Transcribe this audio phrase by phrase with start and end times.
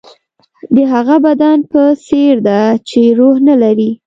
[0.75, 2.59] د هغه بدن په څېر ده
[2.89, 3.91] چې روح نه لري.